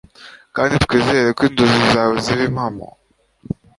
[0.55, 2.87] kandi twizere ko inzozi zawe zizaba impamo